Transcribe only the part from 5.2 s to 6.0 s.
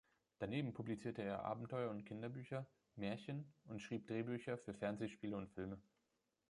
und Filme.